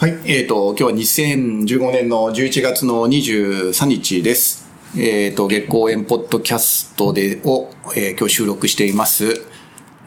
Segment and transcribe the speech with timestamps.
[0.00, 1.26] はい、えっ、ー、と、今日は
[1.66, 4.66] 2015年の11月の23日です。
[4.96, 9.44] えっ、ー、と、月光園ポッドキャストで、を、えー、今日収録しています。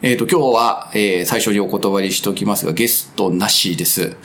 [0.02, 4.18] えっ、と、今日は、えー、最初にお断りしておきますが、ゲストなしです。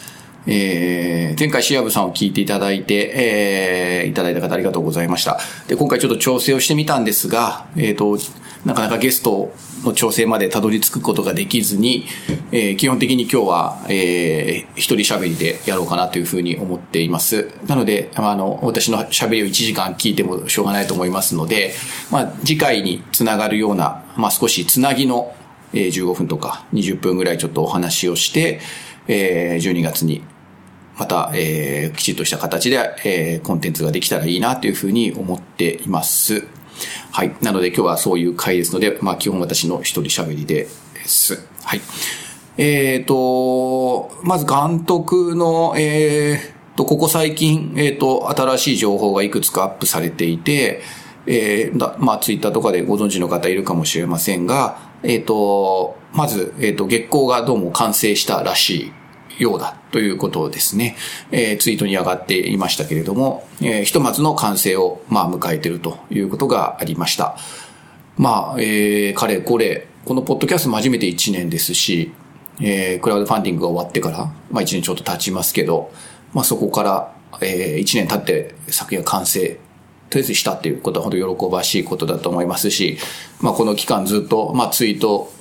[0.46, 5.38] えー、前回シアブさんを聞いていただいて、えー、いただいた方ありがとうございました。
[5.66, 8.16] で、今回ちょっと調整をしてみたんですが、えっ、ー、と、
[8.64, 9.52] なかなかゲスト
[9.84, 12.06] の調整までたどり着くことができずに、
[12.50, 17.50] えー、基本的に今日は、えー、一人喋りでやろうかなというふうに思っています。
[17.66, 21.74] なので、あの、私の喋りを1時間聞いてもしょうがないと思いますので、
[22.10, 25.34] まあ、次回につながるような、まあ、少しつなぎの、
[25.74, 28.60] えー、15分とか20分ぐらいちょっとお話をして、
[29.08, 30.22] えー、12月に
[30.96, 36.46] また、えー、きちっとした形で、えー、コンテンツができたらいいなというふうに思っています。
[37.12, 37.36] はい。
[37.40, 40.68] なので今日はそういう回ですので、まあ基本私の一人喋りで
[41.04, 41.46] す。
[41.62, 41.80] はい。
[42.58, 50.80] えっ、ー、と、まず監督の、えー、と、ここ最近、えっ、ー、と、新しい情報がいくつかアップされていて、
[51.26, 58.92] えー、まあ、ツイッターとかでご存知の方いるかもしれませんが、えっ、ー、と、まず、えっ、ー、と、月光がどうも完成したらし
[59.38, 60.96] いようだということですね、
[61.30, 67.36] えー、ツイートに上がっていましたけれども、えー、ひとまずの完成を、まあ、迎えているということがありました。
[68.16, 72.12] まあ、えー、かれこれ、このポッドキャスト初めて1年ですし、
[72.60, 74.18] えー、クラウドファンディングが終わってから、
[74.50, 75.92] まあ1年ちょっと経ちますけど、
[76.32, 79.58] まあそこから、えー、1年経って作品が完成、
[80.10, 82.98] とりあえずしたっていうことは本当喜ばしいことだと思いますし、
[83.40, 85.32] まあこの期間ずっと、まあツイート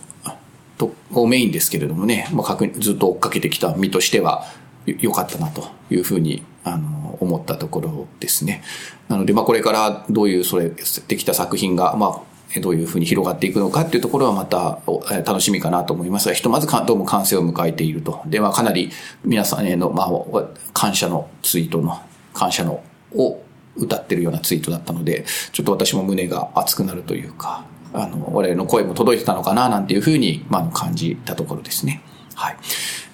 [0.77, 4.45] と、をメインですけれどもね、まあ、ずっと追っかけてきた身としては、
[4.85, 8.63] 良かったなというふうに、あの、思ったところですね。
[9.09, 12.21] なので、まあ、これからどういう、それ、できた作品が、まあ、
[12.61, 14.79] どういうふうに広がっていくのかっていうところはまた
[15.25, 18.21] 楽しみかなと思いますが、ひとまずどうも完成を迎えていると。
[18.25, 18.89] で、まあ、かなり
[19.23, 21.99] 皆さんへの、まあ、感謝のツイートの、
[22.33, 22.81] 感謝の、
[23.13, 23.41] を
[23.75, 32.01] 歌ってるようなツイートだったので、ちょっと私も胸が熱くなるというか、あの、我々の声も届いてたのかな、なんていうふうに、まあ、感じたところですね。
[32.35, 32.57] はい。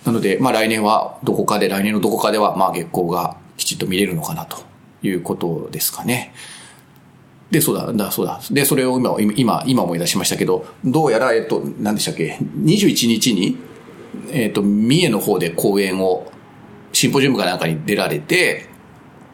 [0.06, 4.58] なので、まあ、来年はどこかで、来年のどこかでは、まあ、月光がきちっと見れるのかな、と
[5.02, 6.34] いうことですかね。
[7.54, 8.42] で、そうだ、だ、そうだ。
[8.50, 13.58] で、それを今、今、今思い出しましたけど、どうやら、えっと、何でしたっけ、21日に、
[14.32, 16.32] えっと、三重の方で講演を、
[16.94, 18.68] シンポジウムかなんかに出られて、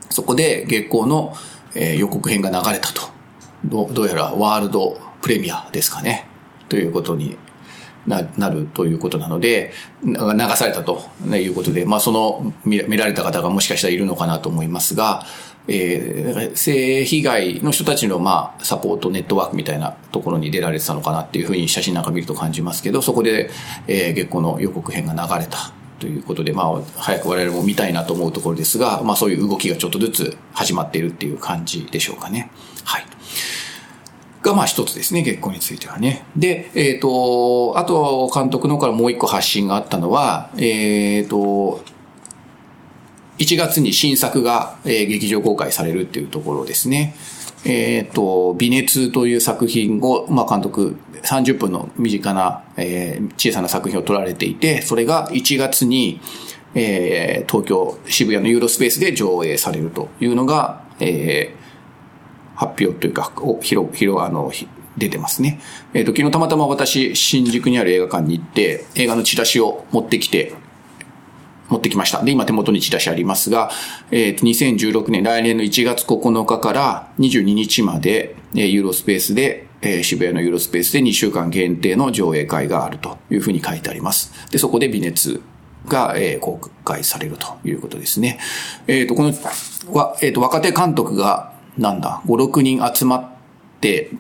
[0.09, 1.33] そこで月光の、
[1.75, 3.03] えー、予告編が流れたと。
[3.63, 6.27] どどうやらワールドプレミアですかね。
[6.67, 7.37] ということに
[8.07, 9.73] ななるということなので、
[10.03, 10.15] 流
[10.55, 15.25] されたということで、まあその見見られた方がもしかしたらいるのかなと思いますが、
[15.67, 23.49] えー、性被害の人たちのまあサポートネットワークみたいなところに出られてたのかなっていうふうに写真なんか見ると感じますけど、そこで、
[23.87, 32.49] えー、月光の予告編が流れたということで、まあ、早く我々も見たいなと思うところですが、まあそういう動きがちょっとずつ始まっているっていう感じでしょうかね。
[32.83, 33.05] はい。
[34.41, 36.25] がまあ一つですね、月光についてはね。
[36.35, 41.83] で、えっ、ー、と、あと監督の方からもう一個発信があったのは、えっ、ー、と、
[43.37, 47.15] 1月に新作が、えー、劇場公開されるっていうところですね。
[47.65, 56.21] えっ、ー、と、微熱という作品を、まあ、監督30分の身近な、えー、小さな作品を撮られていて、それが1月に、
[56.75, 61.55] えー、東京渋谷のユーロスペースで上映されるというのが、え
[62.59, 63.31] 発表というか、
[63.61, 64.51] 広、広、あの、
[64.97, 65.61] 出てますね。
[65.93, 70.53] えっ、ー、と、昨日たまたま私、新宿にある映画館に行って、映画のチラシを持ってきて、
[71.69, 72.21] 持ってきました。
[72.21, 73.71] で、今手元にチラシありますが、
[74.11, 84.33] えっ、ー、と、2016年、来年の1月9日から22日まで、えー、ユーロスペースで、えー、渋谷のユーロスペースで2週間限定の上映会があるというふうに書いてあります。
[84.51, 85.41] で、そこで微熱
[85.87, 88.37] が、えー、公開されるということですね。
[88.87, 89.31] えっ、ー、と、この、
[89.93, 93.29] は、えっ、ー、と、若手監督が、なんだ、5、6人集まっ
[93.79, 94.11] て、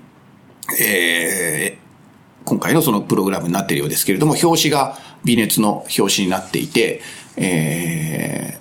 [0.81, 7.01] えー、今回のそのプログラムになっているようですけれども、表紙が微熱の表紙になっていて、
[7.35, 8.57] え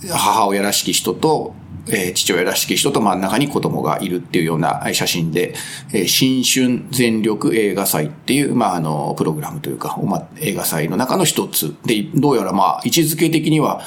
[0.00, 1.54] ー、母親らしき人と、
[1.86, 5.54] えー、父親らしき人と真ん中に子供がいるっていうような写真で、
[5.92, 13.82] えー、新春全力映画祭っていう、まあ、あの、プログラムというか、ま、映画祭の中の一つで、どうやらまあ、位置づけ的には、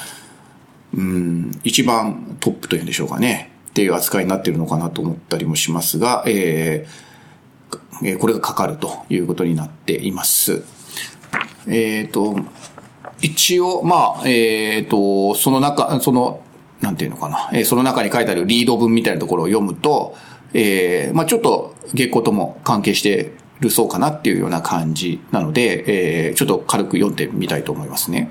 [0.94, 3.50] うん、一番トップというんでしょうかね。
[3.70, 10.62] っていう扱いになっているのかなと思ったりもしますが、えー、これがかかるということになっています。
[11.66, 12.36] えっ、ー、と、
[13.22, 16.42] 一応、まあ、えっ、ー、と、その中、その、
[16.82, 20.16] なんていうのかな、えー、その中に書いてあるリード文みたいなところを読むと、
[20.52, 28.30] えー、まあちょっと月光とも関係してるそうかなっていうような感じなので、えー、ちょっと軽く読んでみたいと思いますね。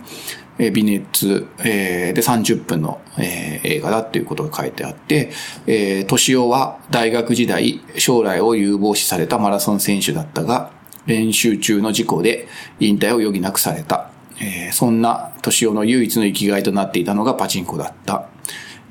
[0.61, 5.31] えー、微熱、えー、で30分の、えー、映画だっていうことが書いてあって、
[5.65, 10.71] えー、年尾は大学時代将来を有望視されたマラソン選手だったが、
[11.07, 12.47] 練習中の事故で
[12.79, 14.11] 引退を余儀なくされた。
[14.39, 18.27] えー、そんな年尾の唯一の生きがいとなっていたのがパチンコだった。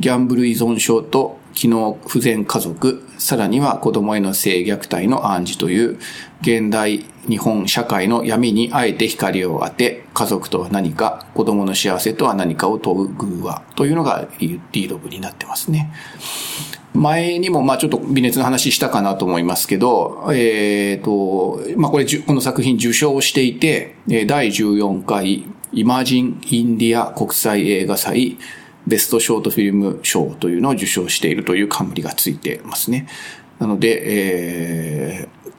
[0.00, 5.98] ギャンブル依存症と機能不全家族、さらには子供への性虐待の暗示という
[6.42, 15.92] 現代日本社会の闇にあえて光を当て、家族とは何か、子供の幸せとは何かを問う偶話というのがリード部になってますね。
[16.94, 28.38] 前にも、まあちょっと微熱の話したかなと思いますけど、えっ、ー、と、まあこれ、この作品受賞していて、第14回イマジン・インディア国際映画祭
[28.90, 33.06] ベストショートフィルム賞というのを受賞しているという冠がついてますね。
[33.60, 35.50] なので、えー、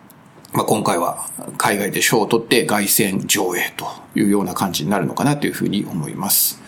[0.54, 6.62] まあ、今回は海外で賞を取って凱旋上映というような感じになるのかなというふうに思います。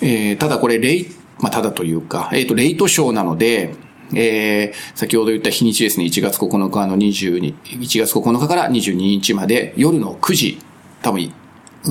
[0.00, 1.06] えー、ただこれレイ、
[1.38, 3.74] まあ、ただというか、えっ、ー、と、レイト賞なので、
[4.14, 10.58] えー、先ほど言った日にちですね、1月9日の22、1月9日から22日まで夜の9時、
[11.02, 11.32] 多分、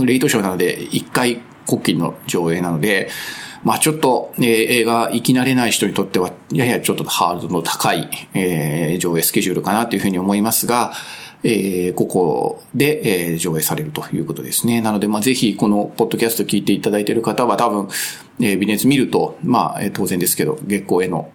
[0.03, 3.09] レイトショーなので、1回国旗の上映なので、
[3.63, 10.94] まあちょっと、えー、映画行き慣れない人にとっては、ややちょっとハードの高い、えー、上映スケジュールかなというふうに思いますが、
[11.44, 14.81] えー、ここで、えー、上映されるということですね。
[14.81, 17.88] なので、まあ、ぜひ、この、ポッドキャスト聞いていただいている方は、多分、
[18.39, 21.31] えー、微熱見ると、まあ、えー、当然ですけど、月光への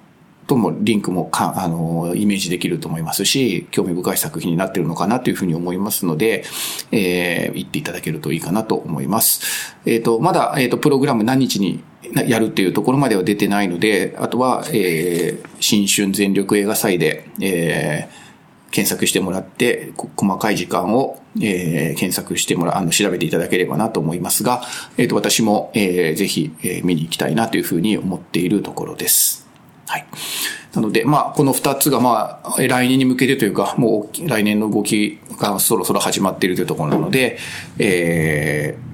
[0.46, 6.44] ともリンクもか、あの、イメージできると思いますし、興味深い作品になっているのかなというふうに思いますので、
[6.90, 9.76] えー、言っていただけるといいかなと思います。
[9.86, 11.82] えっ、ー、と、まだ、えっ、ー、と、プログラム何日に
[12.14, 24.62] やるっていうところまでは出てないので、あとは、えー、新春全力映画祭で、えー、検索してもらって、細かい時間を、えー、検索してもら、あの、調べていただければなと思いますが、
[24.97, 29.47] えっ、ー、と、私も、えー、ぜひ、えー、見に行きたいなというふうに思っているところです。
[29.87, 30.06] はい。
[30.75, 37.38] なので、まあ、この二つが、まあ、来年に向けてというか、もう来年の動きがそろそろ始まっているというところなので、
[37.79, 38.91] えー、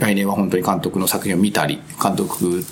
[0.00, 2.64] 来年は本当に監督の作品を見たり、監督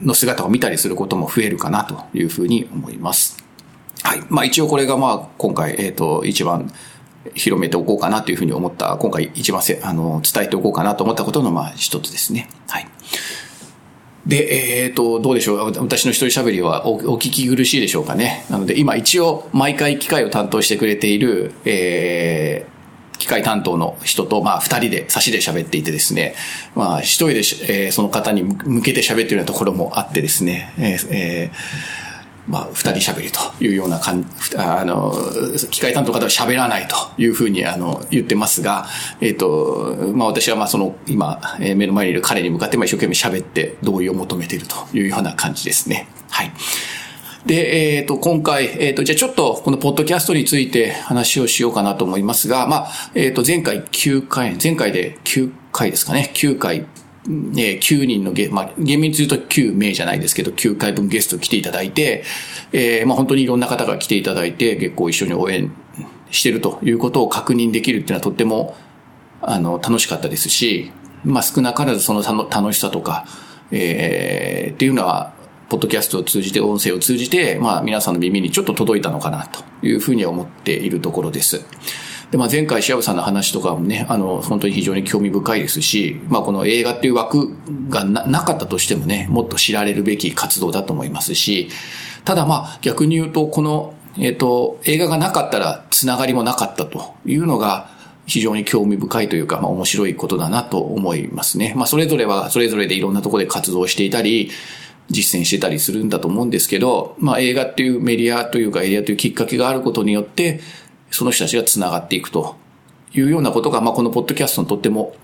[0.00, 3.36] の姿を見たりすることも増えるかなというふうに思います。
[4.02, 4.22] はい。
[4.28, 6.72] まあ一応これがまあ今回、えっ、ー、と、一番
[7.34, 12.48] 広めておこうかなというふうに思った、今回一番せ、あの、伝えておこうかなと思ったことのまあ一つですね。
[12.68, 12.88] はい。
[14.26, 15.72] で、えっ、ー、と、どうでしょう？
[15.80, 18.44] 私の一人喋りはお聞き苦しいでしょうかね。
[18.50, 22.77] なので、今一応、毎回機械を担当してくれている、えー、
[23.18, 26.34] 機械担当の人と、まあ、二人で、差しで喋っていてですね、
[26.74, 32.08] まあ、一人で、えー、その方に向けて喋っているようなところもあってですね、えー、えー
[32.48, 35.12] まあ、二人喋りというような感じ、あの、
[35.70, 38.86] 機械担当の方は喋らないというふうに、あの、言ってますが、
[39.20, 46.08] えっ、ー、と、まあ私はまあその、今、目の前にいる彼に向かって、まあ一生懸命喋って同意を求めているというような感じですね。
[46.30, 46.52] はい。
[47.46, 56.86] で、えっ、ー、と、今回、えっ、ー、と、じゃあちょっと、このポッドキャストについて話をしようかなと思いますが、まあ、えっ、と、前回9回、前回で9回ですかね、9回
[57.28, 62.24] えー、9人のゲ、まあ、厳密に言うと9名じゃないですけど、9回分ゲスト来ていただいて、
[62.72, 65.70] えー、まあ、本当にいろんな方が来ていただいて、結構一緒に応援
[66.30, 68.76] してるということを確認できるっていうのはとっても、
[69.42, 70.90] あの、楽しかったですし、
[71.24, 73.26] まあ、少なからずその楽しさとか、
[73.70, 75.34] えー、っていうのは、
[75.68, 81.62] ポッドキャストを通じて、音声を通じて、まあ、皆さんの耳にちょっと届いたのかなというふうに思っているところです。
[82.30, 87.54] で、まあ、前回、シアブさんの話とかもね、あの、本当に非常に興味深いですし、まあ、この映画っていう枠
[87.90, 91.68] がなかったとしてもね、もっと知られるべき活動だと思いますし、
[92.24, 97.90] ただまあ、逆に言うと、この、えっ、ー、と、映画がなかったら、つながりもなかったというのが、
[98.26, 101.72] 非常に興味深いというか、まあ面白いことだなと思いますね。
[101.74, 104.50] まあそれぞれはそれぞれでいろんなところで活動していたり、
[105.10, 110.60] 実践してたりするんだと思うんですけど、まあ映画っていうメディアというかエリアというきっかけがあることによって、
[111.10, 112.56] その人たちが繋がっていくと
[113.14, 115.14] いうようなことが、まあ、このポッドキャストのとっても、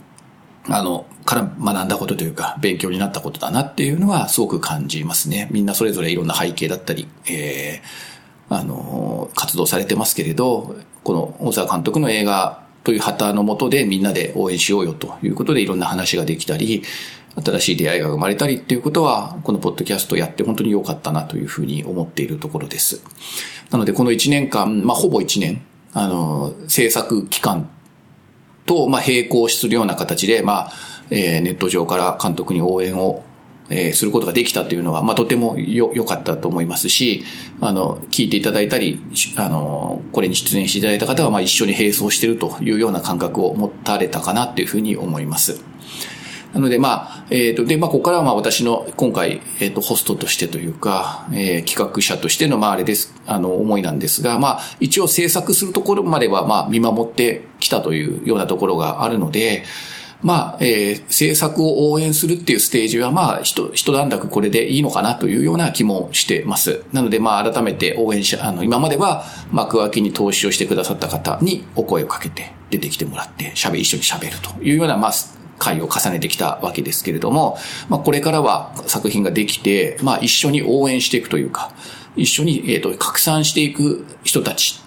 [0.68, 5.48] あの、から学んだことというか、勉強になったことだなっていうのはすごく感じますね。
[5.50, 16.82] みんなそれぞれいろんな背景だったり、えー、あの、活動されてますけれど、この大沢監督の映画という旗のもとでみんなで応援しようよということでいろんな話ができたり、
[17.42, 23.02] 新しい出会いが生まれたりっていうことは、このポッドキャストやって本当に良かったなというふうに思っているところです。
[23.70, 25.62] なのでこの1年間、まあほぼ1年、
[25.94, 27.68] あの、制作期間
[28.66, 30.72] と、ま、並行するような形で、まあ、
[31.10, 33.24] えー、ネット上から監督に応援を
[33.70, 37.24] えー、することができたというのは、まあ、とてもよ、良かったと思いますし、
[37.60, 39.00] あの、聞いていただいたり、
[39.36, 45.62] あの、これに出演していただいた方は、まあ、一緒に並走しているというような感覚を持たれたかなというふうに思います。
[46.54, 59.64] なので、まあ、えっ、ー、と、で、まあ、ここからはまあ、私の今回、えっ、ー、と、ホストとしてというか、えー、企画者としての、まあ、あれです、あの、思いなんですが、まあ、一応制作するところまでは、まあ、見守ってきたというようなところがあるので、
[60.24, 66.82] まあ、えー、制作を応援するっていうステージは、まあ、一、一段落これでいいのかなというような気もしてます。
[66.92, 75.12] なので、まあ、改めて応援者、あの、今までは幕開きに投資をしてくださった方にお声をかけて出てきてもらって、喋、一緒に喋るというような、まあ、
[75.58, 77.58] 回を重ねてきたわけですけれども、
[77.90, 81.72] まあ、これからは作品ができて、まあ、一緒に応援していくというか、
[82.16, 84.80] 一緒に、えっ、ー、と、拡散していく人たち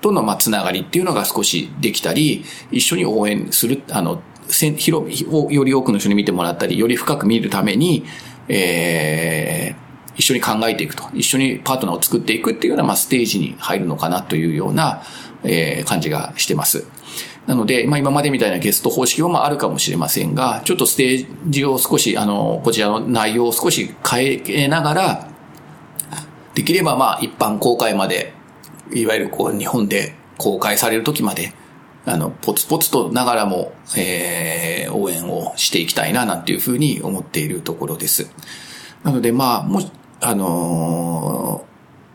[0.00, 8.04] との、まあ、つながりっていうのが少しできたり、一緒に応援する、あの、広、より多くの人に見てもらったり、より深く見るために、
[8.48, 15.02] えー、一緒に考えていくと、一緒にパートナーを作っていくっていうような、まあ、ステージに入るのかなというような、
[15.44, 16.86] えー、感じがしてます。
[17.46, 25.30] なので、まあ今までみたいなゲスト方式はまああるかもしれませんが、ちょっとステージを少し、あの、こちらの内容を少し変えながら、
[26.54, 28.34] できればまあ一般公開まで、
[28.92, 31.52] いわゆるこう日本で公開される時まで、
[32.06, 38.30] あの、ポツポツとながらも、えー、応援をしていきたいな、なんていうふうに思っているところです。
[39.04, 39.90] なので、まあ、もし
[40.20, 41.70] あのー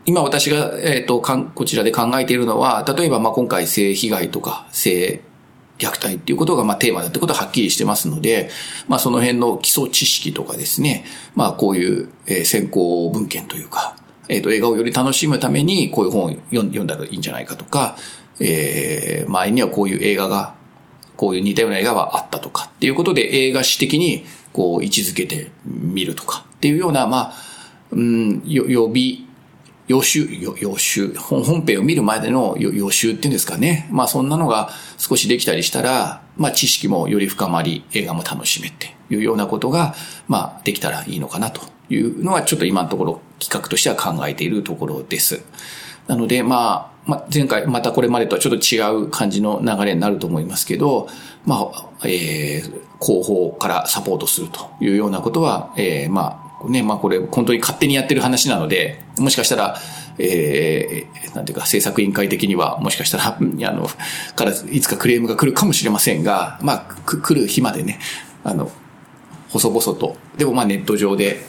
[0.08, 5.20] 今私が、えっ、ー、と、こちらで考えているのは、例えば、まあ、今回性被害とか性
[5.78, 8.48] 虐待っていうことが、まあ、テーマだってことははっきりしてますので、
[8.86, 13.96] まあ、その辺の基礎知識とかですね、まあ、こういう、えー、先行文献というか、
[14.28, 17.96] えっ、ー、と、映画をより楽しむために、こういう本を読んだらいいんじゃないかとか、
[18.40, 20.54] えー、前にはこういう映画が、
[21.16, 27.32] こういう似たような映画はあったとかっていうことで映画史的にこう位置づけてみるとかっていうような、まあ、
[27.90, 29.26] うん、予備
[29.88, 30.28] 予習、
[30.58, 33.88] 予習、本編を見るまでの予習っていうんですかね。
[33.90, 39.94] まあそんなのが少しできたりしたら、まあ知識もより深まり、映画も楽しめっていうようなことが、
[40.26, 45.44] まあできたらいいのかなというのはちょっと今のところ企画としては考えているところです。
[46.06, 51.08] なのでまあ、ま、前回またこれまでとはちょっと違う感じの流れになると思いますけど、
[51.44, 59.76] まあ、えー、広報からサポートするというようなことは、えー、まあ、ね、まあこれ本当に勝手にやってる話なので、もしかしたら、
[60.18, 63.86] えー、なんていうか制作委員会的にはもしかしたら、あの、
[64.34, 67.98] からいつかクレームが来るかもしれませんが、まあ、く、来る日までね、
[68.42, 68.70] あの、
[69.50, 71.40] 細々と、でもまあネット上で、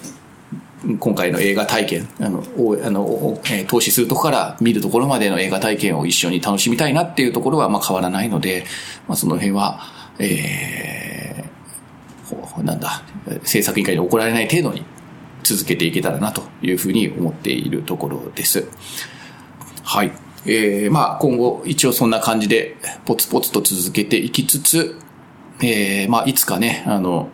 [0.99, 8.65] 今回の映画体験、あの、おあの、え、投資するとこから見るところまでの映画体験を一緒に楽しみたいなっていうところはまあ変わらないので、
[9.07, 9.79] まあその辺は、
[10.19, 13.01] えー、なんだ、
[13.43, 14.85] 制作委員会に怒られない程度に
[15.41, 18.67] 続けていけたらなというふうに思っているところです。
[19.83, 20.11] はい。
[20.45, 24.95] えー、まあ今後一応そんな感じでポツポツと続けていきつつ、
[25.61, 27.29] えー、まあいつかね、あの、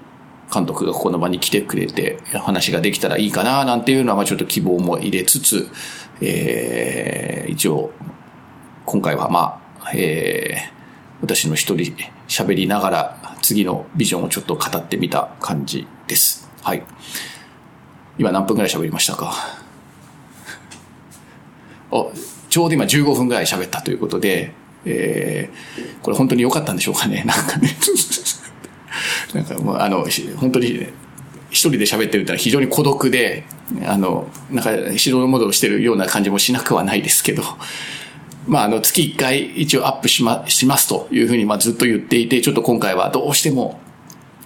[0.53, 5.69] 監督がここの場に来てくれて話ができたらいいかななんていうのはまあちょっと希望も入れつつ、
[6.21, 7.91] えー、一応
[8.85, 10.71] 今回はまあ、えー、
[11.21, 11.95] 私の一人
[12.27, 16.49] 喋りながら次のビジョンをちょっと語ってみた感じです。
[16.61, 16.83] はい。
[18.17, 19.33] 今何分ぐらい喋りましたか？
[21.91, 22.11] お
[22.49, 24.53] ちょうど今15分ぐらい喋ったということで、
[24.85, 27.23] えー、これ本当に良かったんでしょうかね？
[27.25, 27.75] なんかね
[29.33, 30.05] なんかもうあの、
[30.37, 30.87] 本当に、
[31.49, 33.43] 一人で喋ってるってのは非常に孤独で、
[33.85, 37.43] あの、なんか、白の戻をしてるような感じもしなくはないですけど、
[38.47, 43.79] まあ、あの、月1回一応アップしま、しますというふうに、まあ、ずっと言っていて、ちょっと今回はどうしても、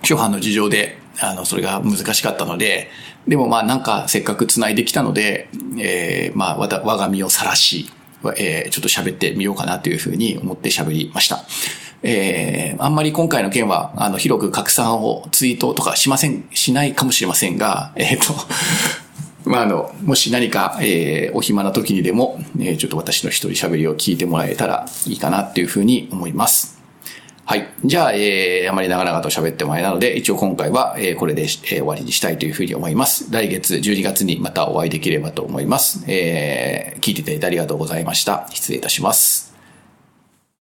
[0.02, 2.90] 初版の事情で、あの、それが難しかったので、
[3.28, 5.50] でもまあなんかせっかく繋いできたので、
[5.80, 7.90] えー、まあ我が身を晒し、
[8.38, 11.44] えー、ちょっと喋ってみようかなというふうに思って喋りました。
[12.10, 18.34] えー、あんまり今回の件は、あの、広く拡散をツイートとかしません、しないかもしれませんが、えっ、ー、と、
[19.50, 26.78] まあ、あの、もし何か、えー、お暇な時にでも、えー、ちょっと私の一人喋りを聞いてもらえたらいいかなっていうふうに思います。
[27.44, 27.68] はい。
[27.84, 33.32] じゃあ、えー、あまり長々と喋ってもらえなので、一応今回は、えー、これで、えー、終わりにしたいというふうに思います。
[33.32, 36.06] 来月12月にまたお会いできればと思います。
[36.08, 38.48] えー、聞いていただいてありがとうございました。
[38.54, 39.47] 失礼いたします。